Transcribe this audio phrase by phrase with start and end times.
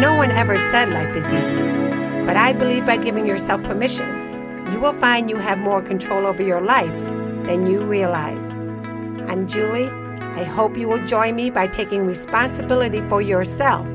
[0.00, 1.62] No one ever said life is easy,
[2.24, 4.08] but I believe by giving yourself permission,
[4.72, 6.98] you will find you have more control over your life
[7.46, 8.46] than you realize.
[9.26, 9.88] I'm Julie.
[10.36, 13.86] I hope you will join me by taking responsibility for yourself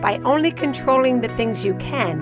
[0.00, 2.20] by only controlling the things you can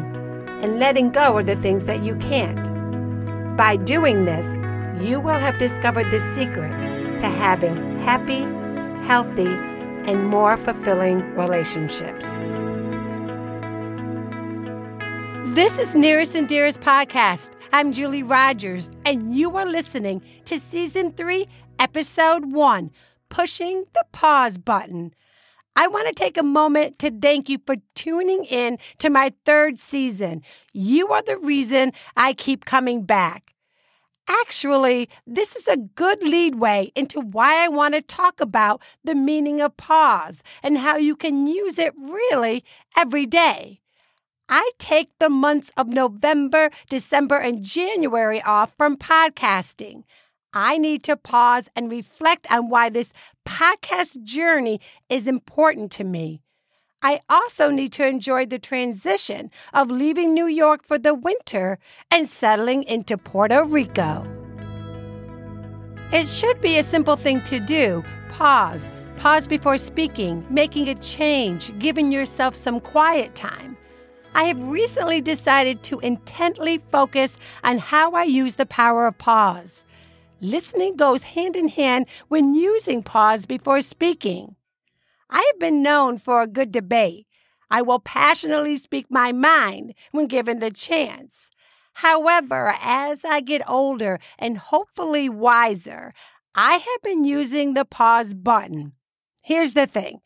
[0.62, 3.56] and letting go of the things that you can't.
[3.56, 4.62] By doing this,
[5.00, 8.44] you will have discovered the secret to having happy,
[9.06, 9.46] healthy,
[10.10, 12.28] and more fulfilling relationships.
[15.54, 17.50] This is Nearest and Dearest Podcast.
[17.72, 21.46] I'm Julie Rogers, and you are listening to Season 3,
[21.78, 22.90] Episode 1
[23.28, 25.14] Pushing the Pause Button.
[25.76, 29.78] I want to take a moment to thank you for tuning in to my third
[29.78, 30.42] season.
[30.72, 33.55] You are the reason I keep coming back.
[34.28, 39.60] Actually, this is a good leadway into why I want to talk about the meaning
[39.60, 42.64] of pause and how you can use it really
[42.96, 43.80] every day.
[44.48, 50.04] I take the months of November, December, and January off from podcasting.
[50.52, 53.12] I need to pause and reflect on why this
[53.46, 56.40] podcast journey is important to me.
[57.08, 61.78] I also need to enjoy the transition of leaving New York for the winter
[62.10, 64.26] and settling into Puerto Rico.
[66.12, 71.70] It should be a simple thing to do pause, pause before speaking, making a change,
[71.78, 73.76] giving yourself some quiet time.
[74.34, 79.84] I have recently decided to intently focus on how I use the power of pause.
[80.40, 84.56] Listening goes hand in hand when using pause before speaking.
[85.30, 87.26] I have been known for a good debate.
[87.70, 91.50] I will passionately speak my mind when given the chance.
[91.94, 96.12] However, as I get older and hopefully wiser,
[96.54, 98.92] I have been using the pause button.
[99.42, 100.20] Here's the thing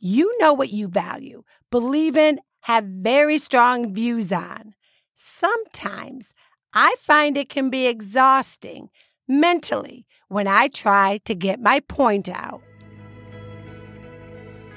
[0.00, 4.74] you know what you value, believe in, have very strong views on.
[5.14, 6.32] Sometimes
[6.72, 8.88] I find it can be exhausting
[9.28, 12.62] mentally when I try to get my point out.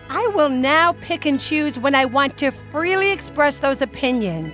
[0.09, 4.53] I will now pick and choose when I want to freely express those opinions.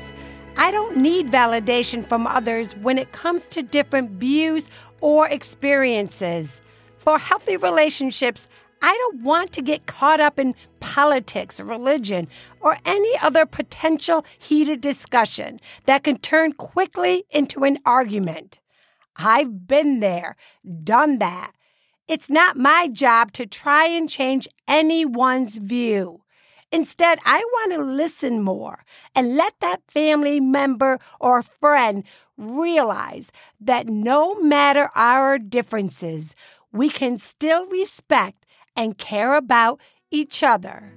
[0.57, 4.67] I don't need validation from others when it comes to different views
[5.01, 6.61] or experiences.
[6.97, 8.47] For healthy relationships,
[8.81, 12.27] I don't want to get caught up in politics, religion,
[12.61, 18.59] or any other potential heated discussion that can turn quickly into an argument.
[19.15, 20.35] I've been there,
[20.83, 21.51] done that.
[22.09, 26.23] It's not my job to try and change anyone's view.
[26.71, 28.83] Instead, I want to listen more
[29.13, 32.03] and let that family member or friend
[32.35, 33.31] realize
[33.61, 36.33] that no matter our differences,
[36.71, 40.91] we can still respect and care about each other.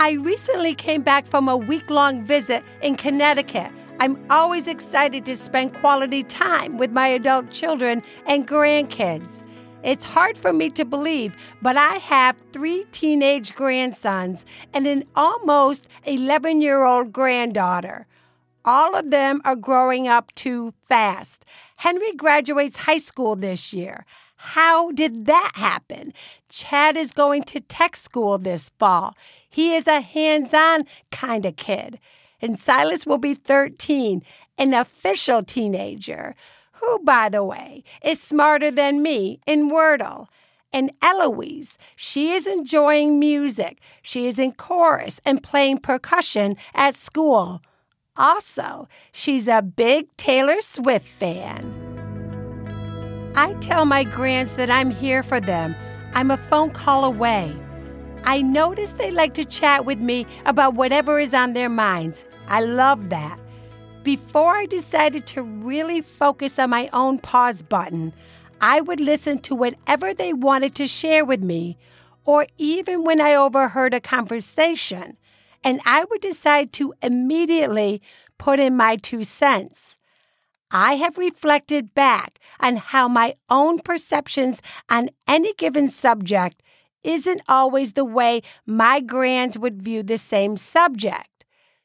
[0.00, 3.70] I recently came back from a week long visit in Connecticut.
[4.00, 9.42] I'm always excited to spend quality time with my adult children and grandkids.
[9.82, 15.88] It's hard for me to believe, but I have three teenage grandsons and an almost
[16.04, 18.06] 11 year old granddaughter.
[18.64, 21.44] All of them are growing up too fast.
[21.76, 24.06] Henry graduates high school this year.
[24.36, 26.12] How did that happen?
[26.48, 29.16] Chad is going to tech school this fall.
[29.50, 31.98] He is a hands on kind of kid.
[32.40, 34.22] And Silas will be 13,
[34.58, 36.34] an official teenager,
[36.72, 40.26] who, by the way, is smarter than me in Wordle.
[40.72, 43.80] And Eloise, she is enjoying music.
[44.02, 47.62] She is in chorus and playing percussion at school.
[48.16, 51.74] Also, she's a big Taylor Swift fan.
[53.34, 55.74] I tell my grands that I'm here for them.
[56.12, 57.54] I'm a phone call away.
[58.24, 62.24] I notice they like to chat with me about whatever is on their minds.
[62.48, 63.38] I love that.
[64.02, 68.14] Before I decided to really focus on my own pause button,
[68.60, 71.76] I would listen to whatever they wanted to share with me,
[72.24, 75.18] or even when I overheard a conversation,
[75.62, 78.00] and I would decide to immediately
[78.38, 79.98] put in my two cents.
[80.70, 86.62] I have reflected back on how my own perceptions on any given subject
[87.04, 91.27] isn't always the way my grands would view the same subject.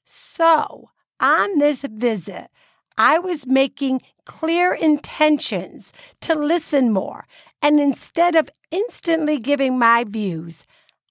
[0.03, 0.89] So,
[1.19, 2.49] on this visit,
[2.97, 5.91] I was making clear intentions
[6.21, 7.25] to listen more,
[7.61, 10.65] and instead of instantly giving my views,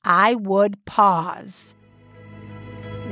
[0.05, 1.75] I would pause.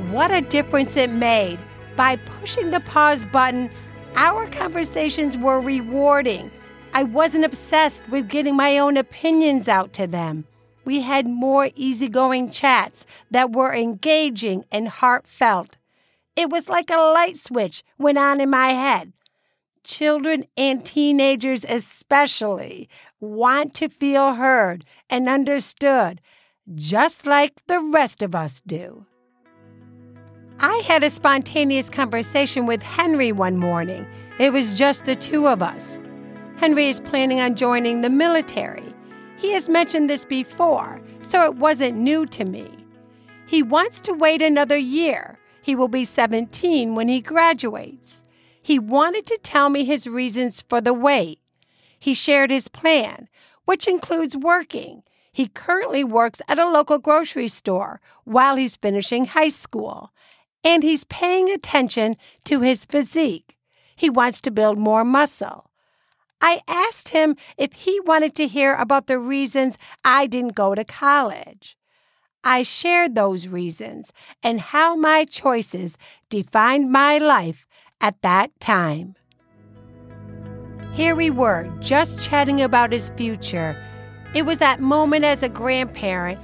[0.09, 1.59] What a difference it made
[1.95, 3.69] by pushing the pause button
[4.15, 6.51] our conversations were rewarding,
[6.93, 10.45] I wasn't obsessed with getting my own opinions out to them.
[10.83, 15.77] We had more easygoing chats that were engaging and heartfelt.
[16.35, 19.13] It was like a light switch went on in my head.
[19.83, 22.87] Children and teenagers, especially,
[23.19, 26.21] want to feel heard and understood,
[26.75, 29.05] just like the rest of us do.
[30.59, 34.05] I had a spontaneous conversation with Henry one morning.
[34.37, 35.99] It was just the two of us.
[36.57, 38.90] Henry is planning on joining the military.
[39.41, 42.69] He has mentioned this before, so it wasn't new to me.
[43.47, 45.39] He wants to wait another year.
[45.63, 48.23] He will be 17 when he graduates.
[48.61, 51.39] He wanted to tell me his reasons for the wait.
[51.97, 53.27] He shared his plan,
[53.65, 55.01] which includes working.
[55.31, 60.11] He currently works at a local grocery store while he's finishing high school,
[60.63, 62.15] and he's paying attention
[62.45, 63.57] to his physique.
[63.95, 65.70] He wants to build more muscle.
[66.41, 70.83] I asked him if he wanted to hear about the reasons I didn't go to
[70.83, 71.77] college.
[72.43, 74.11] I shared those reasons
[74.41, 75.95] and how my choices
[76.29, 77.67] defined my life
[78.01, 79.15] at that time.
[80.93, 83.81] Here we were, just chatting about his future.
[84.33, 86.39] It was that moment as a grandparent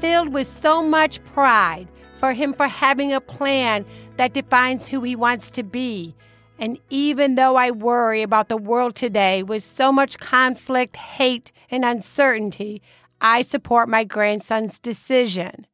[0.00, 1.88] filled with so much pride
[2.18, 3.86] for him for having a plan
[4.16, 6.14] that defines who he wants to be
[6.58, 11.84] and even though I worry about the world today with so much conflict, hate, and
[11.84, 12.82] uncertainty,
[13.20, 15.66] I support my grandson's decision.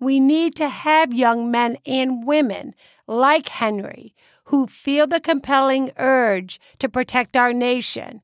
[0.00, 2.74] We need to have young men and women
[3.06, 4.14] like Henry
[4.44, 8.22] who feel the compelling urge to protect our nation.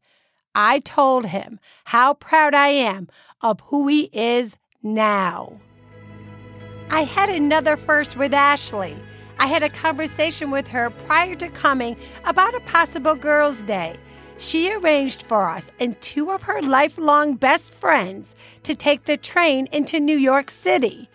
[0.54, 3.08] I told him how proud I am
[3.42, 5.60] of who he is now.
[6.90, 8.96] I had another first with Ashley.
[9.38, 13.96] I had a conversation with her prior to coming about a possible girls' day.
[14.38, 18.34] She arranged for us and two of her lifelong best friends
[18.64, 21.08] to take the train into New York City.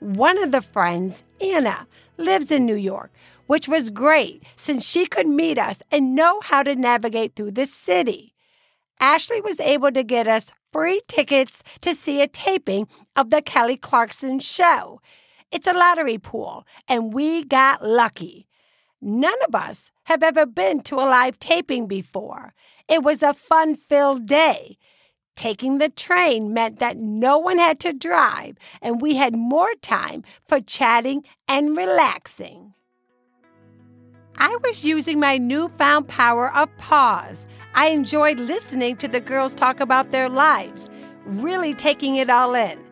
[0.00, 1.86] One of the friends, Anna,
[2.18, 3.10] lives in New York,
[3.46, 7.66] which was great since she could meet us and know how to navigate through the
[7.66, 8.34] city.
[9.00, 13.76] Ashley was able to get us free tickets to see a taping of the Kelly
[13.76, 15.00] Clarkson show.
[15.50, 18.46] It's a lottery pool, and we got lucky.
[19.00, 22.52] None of us have ever been to a live taping before.
[22.88, 24.76] It was a fun filled day.
[25.36, 30.24] Taking the train meant that no one had to drive, and we had more time
[30.46, 32.74] for chatting and relaxing.
[34.36, 37.46] I was using my newfound power of pause.
[37.74, 40.90] I enjoyed listening to the girls talk about their lives,
[41.24, 42.87] really taking it all in.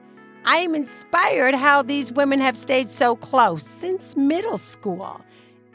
[0.49, 5.21] I am inspired how these women have stayed so close since middle school.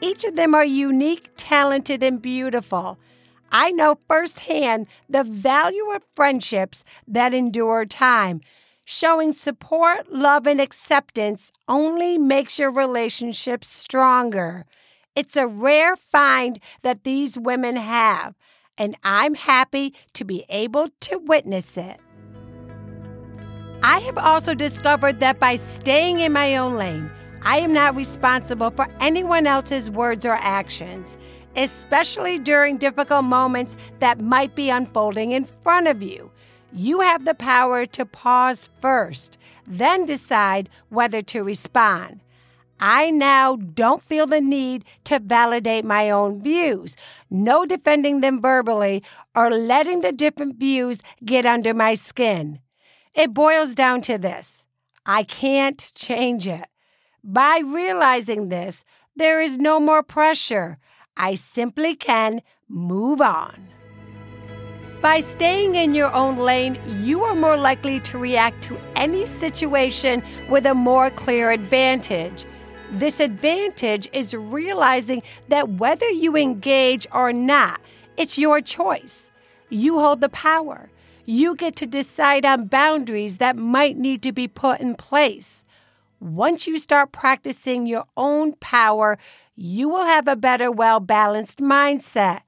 [0.00, 2.98] Each of them are unique, talented, and beautiful.
[3.50, 8.40] I know firsthand the value of friendships that endure time.
[8.86, 14.64] Showing support, love, and acceptance only makes your relationships stronger.
[15.14, 18.34] It's a rare find that these women have,
[18.78, 22.00] and I'm happy to be able to witness it.
[23.84, 27.10] I have also discovered that by staying in my own lane,
[27.42, 31.16] I am not responsible for anyone else's words or actions,
[31.56, 36.30] especially during difficult moments that might be unfolding in front of you.
[36.72, 42.20] You have the power to pause first, then decide whether to respond.
[42.78, 46.94] I now don't feel the need to validate my own views,
[47.30, 49.02] no defending them verbally
[49.34, 52.60] or letting the different views get under my skin.
[53.14, 54.64] It boils down to this
[55.04, 56.66] I can't change it.
[57.24, 58.84] By realizing this,
[59.16, 60.78] there is no more pressure.
[61.16, 63.68] I simply can move on.
[65.02, 70.22] By staying in your own lane, you are more likely to react to any situation
[70.48, 72.46] with a more clear advantage.
[72.92, 77.80] This advantage is realizing that whether you engage or not,
[78.16, 79.30] it's your choice.
[79.68, 80.88] You hold the power
[81.24, 85.64] you get to decide on boundaries that might need to be put in place.
[86.20, 89.18] Once you start practicing your own power,
[89.56, 92.42] you will have a better, well balanced mindset.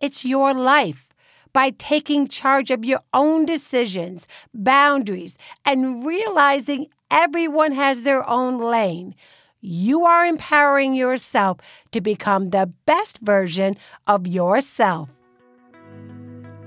[0.00, 1.06] It's your life.
[1.52, 9.16] By taking charge of your own decisions, boundaries, and realizing everyone has their own lane,
[9.60, 11.58] you are empowering yourself
[11.90, 15.08] to become the best version of yourself.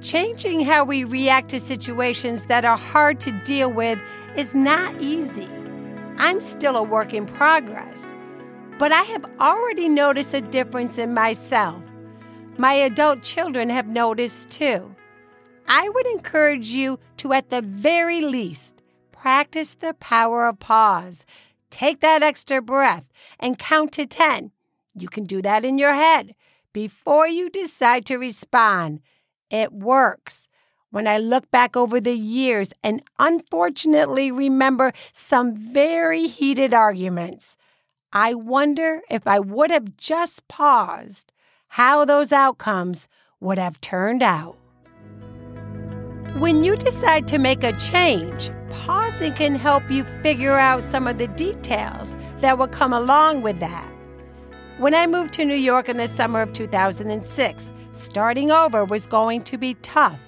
[0.03, 3.97] Changing how we react to situations that are hard to deal with
[4.35, 5.47] is not easy.
[6.17, 8.03] I'm still a work in progress,
[8.77, 11.81] but I have already noticed a difference in myself.
[12.57, 14.93] My adult children have noticed too.
[15.69, 18.83] I would encourage you to, at the very least,
[19.13, 21.25] practice the power of pause.
[21.69, 23.05] Take that extra breath
[23.39, 24.51] and count to 10.
[24.95, 26.35] You can do that in your head
[26.73, 28.99] before you decide to respond.
[29.53, 30.49] It works.
[30.89, 37.55] When I look back over the years and unfortunately remember some very heated arguments,
[38.11, 41.31] I wonder if I would have just paused,
[41.67, 43.07] how those outcomes
[43.39, 44.57] would have turned out.
[46.39, 51.19] When you decide to make a change, pausing can help you figure out some of
[51.19, 52.09] the details
[52.41, 53.87] that will come along with that.
[54.79, 59.41] When I moved to New York in the summer of 2006, starting over was going
[59.43, 60.19] to be tough.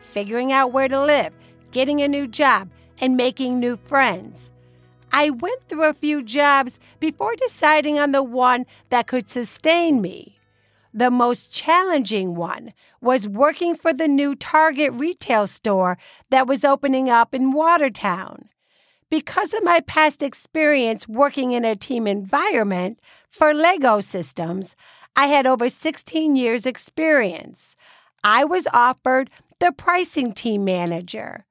[0.00, 1.32] Figuring out where to live,
[1.70, 2.68] getting a new job,
[3.00, 4.50] and making new friends.
[5.12, 10.38] I went through a few jobs before deciding on the one that could sustain me.
[10.94, 15.98] The most challenging one was working for the new Target retail store
[16.30, 18.48] that was opening up in Watertown.
[19.10, 24.74] Because of my past experience working in a team environment for Lego systems,
[25.14, 27.76] I had over 16 years' experience.
[28.24, 31.44] I was offered the pricing team manager.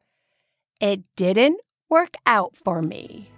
[0.80, 3.30] It didn't work out for me.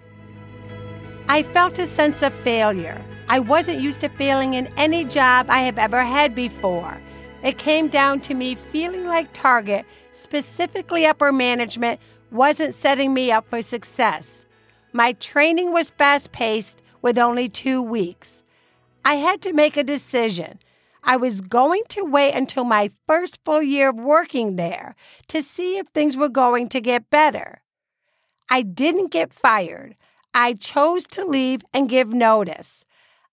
[1.28, 3.04] I felt a sense of failure.
[3.28, 7.02] I wasn't used to failing in any job I have ever had before.
[7.44, 12.00] It came down to me feeling like Target, specifically upper management,
[12.32, 14.46] wasn't setting me up for success.
[14.94, 18.43] My training was fast paced with only two weeks.
[19.06, 20.60] I had to make a decision.
[21.04, 24.96] I was going to wait until my first full year of working there
[25.28, 27.62] to see if things were going to get better.
[28.50, 29.96] I didn't get fired.
[30.34, 32.86] I chose to leave and give notice.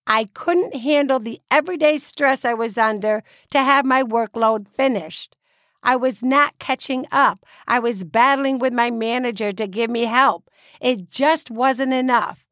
[0.06, 5.36] I couldn't handle the everyday stress I was under to have my workload finished.
[5.82, 7.46] I was not catching up.
[7.68, 10.50] I was battling with my manager to give me help.
[10.80, 12.44] It just wasn't enough.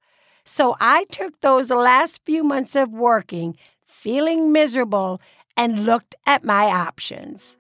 [0.51, 3.55] So I took those last few months of working,
[3.87, 5.21] feeling miserable,
[5.59, 7.59] and looked at my options.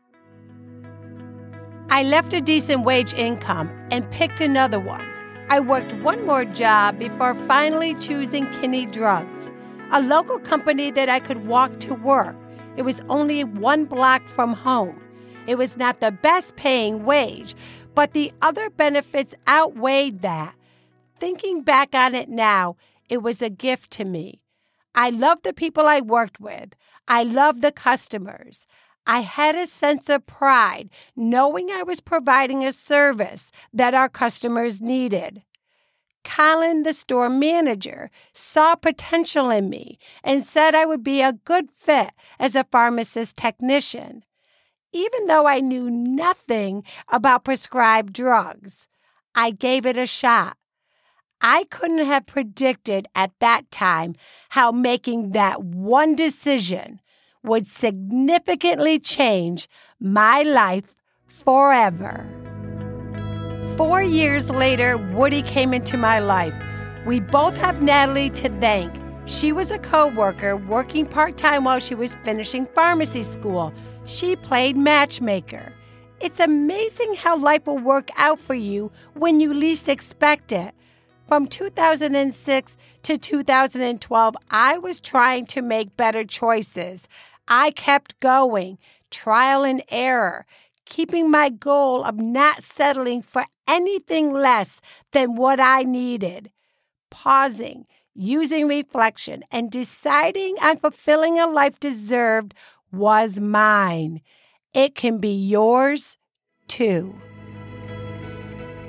[1.90, 5.06] I left a decent wage income and picked another one.
[5.50, 9.50] I worked one more job before finally choosing Kinney Drugs,
[9.92, 12.36] a local company that I could walk to work.
[12.78, 14.98] It was only one block from home.
[15.46, 17.54] It was not the best paying wage,
[17.94, 20.54] but the other benefits outweighed that.
[21.20, 22.76] Thinking back on it now,
[23.08, 24.40] it was a gift to me.
[24.94, 26.74] I loved the people I worked with.
[27.06, 28.66] I loved the customers.
[29.06, 34.80] I had a sense of pride knowing I was providing a service that our customers
[34.80, 35.42] needed.
[36.24, 41.70] Colin, the store manager, saw potential in me and said I would be a good
[41.72, 44.24] fit as a pharmacist technician,
[44.92, 48.88] even though I knew nothing about prescribed drugs.
[49.34, 50.58] I gave it a shot.
[51.40, 54.14] I couldn't have predicted at that time
[54.48, 57.00] how making that one decision
[57.44, 59.68] would significantly change
[60.00, 60.94] my life
[61.28, 62.26] forever.
[63.76, 66.54] Four years later, Woody came into my life.
[67.06, 68.92] We both have Natalie to thank.
[69.26, 73.72] She was a co worker working part time while she was finishing pharmacy school.
[74.04, 75.72] She played matchmaker.
[76.20, 80.74] It's amazing how life will work out for you when you least expect it.
[81.28, 87.06] From 2006 to 2012, I was trying to make better choices.
[87.46, 88.78] I kept going,
[89.10, 90.46] trial and error,
[90.86, 94.80] keeping my goal of not settling for anything less
[95.12, 96.50] than what I needed.
[97.10, 102.54] Pausing, using reflection, and deciding on fulfilling a life deserved
[102.90, 104.22] was mine.
[104.72, 106.16] It can be yours
[106.68, 107.14] too.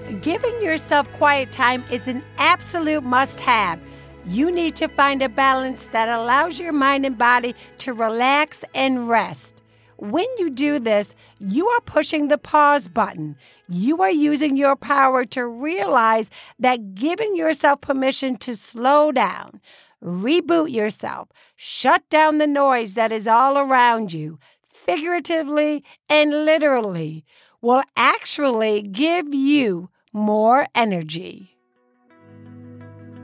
[0.10, 3.80] Giving yourself quiet time is an absolute must have.
[4.26, 9.08] You need to find a balance that allows your mind and body to relax and
[9.08, 9.62] rest.
[9.98, 13.36] When you do this, you are pushing the pause button.
[13.68, 19.62] You are using your power to realize that giving yourself permission to slow down,
[20.04, 27.26] reboot yourself, shut down the noise that is all around you, figuratively and literally,
[27.62, 31.56] will actually give you more energy.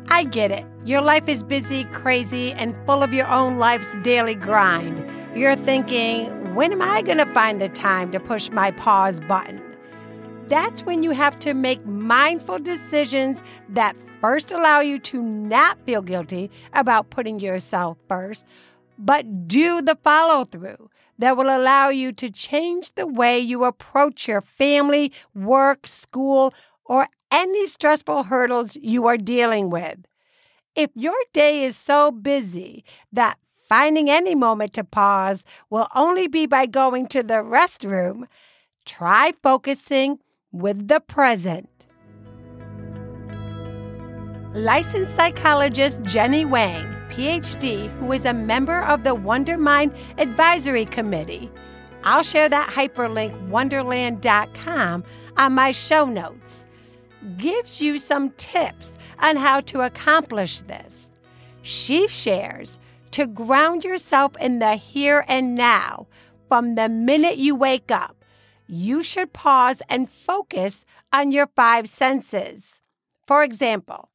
[0.07, 0.65] I get it.
[0.85, 5.03] Your life is busy, crazy, and full of your own life's daily grind.
[5.35, 9.61] You're thinking, when am I going to find the time to push my pause button?
[10.47, 16.03] That's when you have to make mindful decisions that first allow you to not feel
[16.03, 18.45] guilty about putting yourself first,
[18.99, 20.89] but do the follow through.
[21.17, 26.53] that will allow you to change the way you approach your family, work, school,
[26.85, 29.99] or any stressful hurdles you are dealing with.
[30.75, 33.37] If your day is so busy that
[33.67, 38.25] finding any moment to pause will only be by going to the restroom,
[38.85, 40.19] try focusing
[40.51, 41.69] with the present.
[44.53, 51.51] Licensed psychologist Jenny Wang, PhD, who is a member of the Wondermind Advisory Committee.
[52.03, 55.03] I'll share that hyperlink, wondermind.com,
[55.37, 56.64] on my show notes.
[57.37, 61.09] Gives you some tips on how to accomplish this.
[61.63, 62.77] She shares
[63.11, 66.07] to ground yourself in the here and now
[66.47, 68.23] from the minute you wake up.
[68.67, 72.81] You should pause and focus on your five senses.
[73.25, 74.09] For example,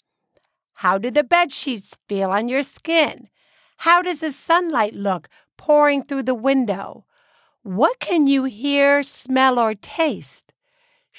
[0.74, 3.28] how do the bed sheets feel on your skin?
[3.78, 7.04] How does the sunlight look pouring through the window?
[7.62, 10.49] What can you hear, smell, or taste?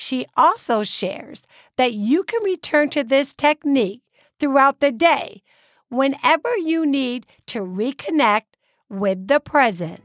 [0.02, 1.44] She also shares
[1.78, 4.02] that you can return to this technique
[4.40, 5.44] throughout the day
[5.90, 8.58] whenever you need to reconnect
[8.90, 10.02] with the present.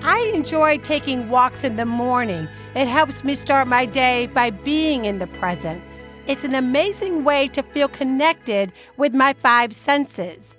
[0.00, 2.48] I enjoy taking walks in the morning.
[2.74, 5.82] It helps me start my day by being in the present.
[6.26, 10.56] It's an amazing way to feel connected with my five senses.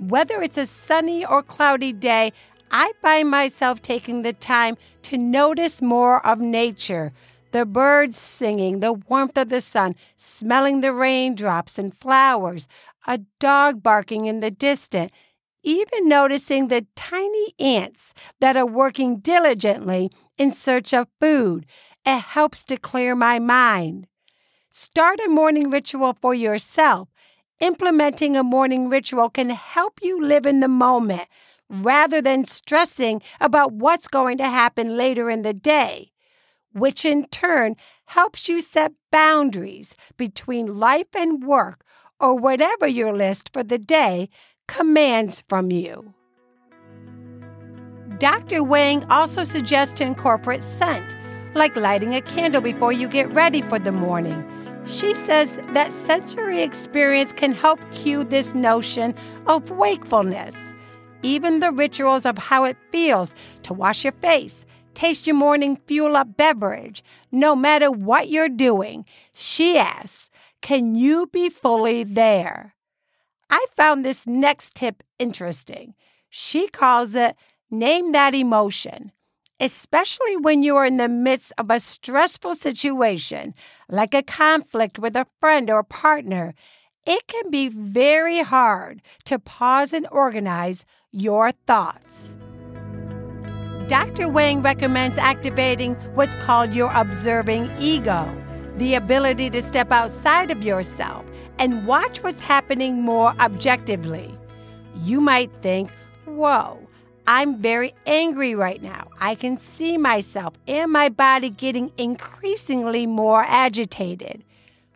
[0.00, 2.32] Whether it's a sunny or cloudy day,
[2.72, 7.12] I find myself taking the time to notice more of nature
[7.52, 12.66] the birds singing, the warmth of the sun, smelling the raindrops and flowers,
[13.06, 15.12] a dog barking in the distance,
[15.62, 21.66] even noticing the tiny ants that are working diligently in search of food.
[22.06, 24.06] It helps to clear my mind.
[24.70, 27.08] Start a morning ritual for yourself.
[27.60, 31.28] Implementing a morning ritual can help you live in the moment
[31.72, 36.12] rather than stressing about what's going to happen later in the day,
[36.72, 37.76] which in turn
[38.06, 41.84] helps you set boundaries between life and work
[42.20, 44.28] or whatever your list for the day
[44.68, 46.14] commands from you.
[48.18, 48.62] Dr.
[48.62, 51.16] Wang also suggests to incorporate scent,
[51.54, 54.46] like lighting a candle before you get ready for the morning
[54.84, 59.14] she says that sensory experience can help cue this notion
[59.46, 60.56] of wakefulness.
[61.22, 66.16] Even the rituals of how it feels to wash your face, taste your morning fuel
[66.16, 70.30] up beverage, no matter what you're doing, she asks,
[70.60, 72.74] can you be fully there?
[73.50, 75.94] I found this next tip interesting.
[76.30, 77.36] She calls it
[77.70, 79.12] name that emotion
[79.62, 83.54] especially when you are in the midst of a stressful situation,
[83.88, 86.52] like a conflict with a friend or partner.
[87.06, 92.34] It can be very hard to pause and organize your thoughts.
[93.86, 94.28] Dr.
[94.28, 98.26] Wang recommends activating what's called your observing ego,
[98.78, 101.26] the ability to step outside of yourself
[101.58, 104.34] and watch what's happening more objectively.
[105.02, 105.90] You might think,
[106.24, 106.78] whoa,
[107.26, 109.08] I'm very angry right now.
[109.20, 114.42] I can see myself and my body getting increasingly more agitated.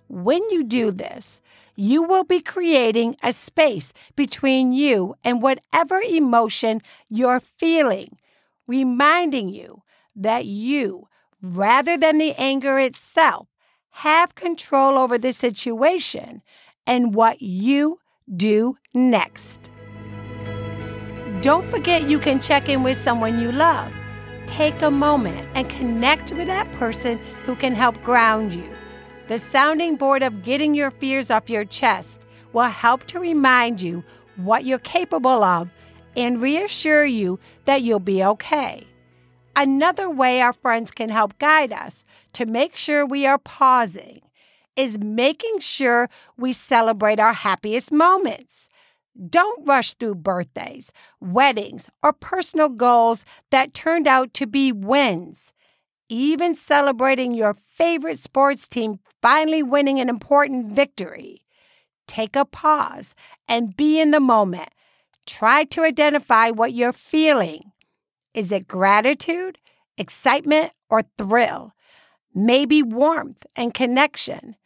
[0.08, 1.42] When you do this,
[1.76, 8.18] you will be creating a space between you and whatever emotion you're feeling,
[8.66, 9.82] reminding you
[10.16, 11.06] that you,
[11.42, 13.46] rather than the anger itself,
[13.90, 16.42] have control over the situation
[16.86, 17.98] and what you
[18.34, 19.70] do next.
[21.42, 23.92] Don't forget you can check in with someone you love.
[24.46, 28.75] Take a moment and connect with that person who can help ground you.
[29.28, 34.04] The sounding board of getting your fears off your chest will help to remind you
[34.36, 35.68] what you're capable of
[36.16, 38.86] and reassure you that you'll be okay.
[39.56, 44.20] Another way our friends can help guide us to make sure we are pausing
[44.76, 48.68] is making sure we celebrate our happiest moments.
[49.28, 55.52] Don't rush through birthdays, weddings, or personal goals that turned out to be wins.
[56.08, 61.42] Even celebrating your favorite sports team finally winning an important victory.
[62.06, 63.14] Take a pause
[63.48, 64.68] and be in the moment.
[65.26, 67.72] Try to identify what you're feeling.
[68.34, 69.58] Is it gratitude,
[69.98, 71.72] excitement, or thrill?
[72.34, 74.56] Maybe warmth and connection.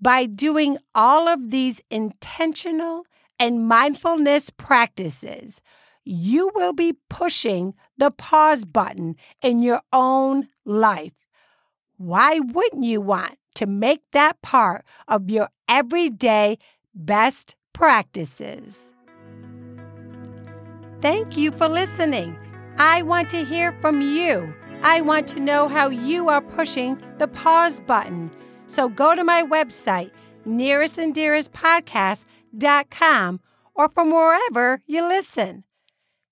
[0.00, 3.04] By doing all of these intentional,
[3.38, 5.60] and mindfulness practices,
[6.06, 11.12] you will be pushing the pause button in your own life.
[11.98, 16.58] Why wouldn't you want to make that part of your everyday
[16.94, 18.92] best practices?
[21.02, 22.38] Thank you for listening.
[22.78, 24.54] I want to hear from you.
[24.82, 28.30] I want to know how you are pushing the pause button.
[28.66, 30.12] So go to my website,
[30.46, 33.40] nearestanddearestpodcast.com,
[33.74, 35.64] or from wherever you listen.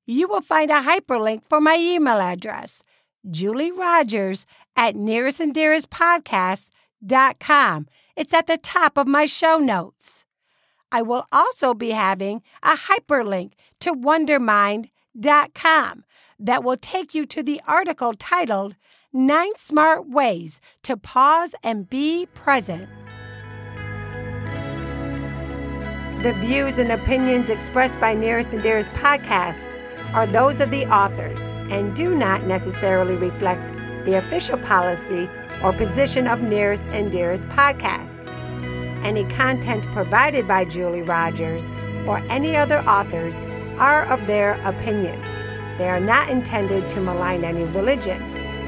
[0.07, 2.83] You will find a hyperlink for my email address,
[3.31, 7.89] Julie Rogers at nearestanddearestpodcast.com.
[8.17, 10.27] It's at the top of my show notes.
[10.93, 16.05] I will also be having a hyperlink to wondermind.com
[16.39, 18.77] that will take you to the article titled
[19.13, 22.89] Nine Smart Ways to Pause and Be Present.
[26.23, 29.81] The views and opinions expressed by Nearest and Dearest podcast
[30.15, 33.75] are those of the authors and do not necessarily reflect
[34.05, 35.29] the official policy
[35.63, 38.29] or position of Nearest and Dearest podcast.
[39.05, 41.71] Any content provided by Julie Rogers
[42.07, 43.41] or any other authors
[43.79, 45.21] are of their opinion.
[45.79, 48.23] They are not intended to malign any religion,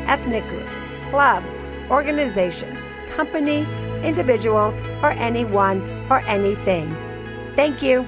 [0.06, 0.68] ethnic group,
[1.04, 1.44] club,
[1.90, 3.62] organization, company,
[4.02, 6.94] individual, or anyone or anything.
[7.54, 8.06] Thank you.